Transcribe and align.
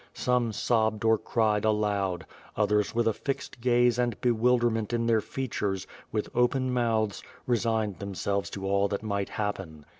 Some 0.15 0.51
sobbed 0.51 1.05
or 1.05 1.19
cried 1.19 1.63
aloud; 1.63 2.25
others 2.57 2.95
with 2.95 3.07
a 3.07 3.13
fixed 3.13 3.61
gaze 3.61 3.99
and 3.99 4.19
bewilderment 4.19 4.93
in 4.93 5.05
their 5.05 5.21
features, 5.21 5.85
with 6.11 6.27
open 6.33 6.73
mouths, 6.73 7.21
resigned 7.45 7.99
themselves 7.99 8.49
to 8.49 8.65
all 8.65 8.87
that 8.87 9.03
might 9.03 9.29
happen. 9.29 9.85